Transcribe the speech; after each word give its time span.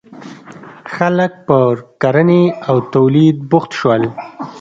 •خلک 0.95 1.31
پر 1.47 1.73
کرنې 2.01 2.43
او 2.69 2.77
تولید 2.93 3.37
بوخت 3.49 3.71
شول. 3.79 4.03